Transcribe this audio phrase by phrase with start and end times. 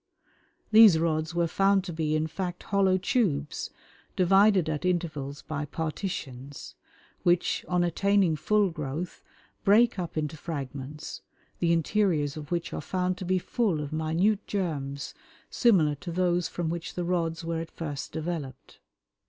[0.71, 3.69] These rods were found to be in fact hollow tubes,
[4.15, 6.73] divided at intervals by partitions,
[7.21, 9.21] which, on attaining full growth,
[9.63, 11.21] break up into fragments,
[11.59, 15.13] the interiors of which are found to be full of minute germs
[15.51, 18.79] similar to those from which the rods were at first developed.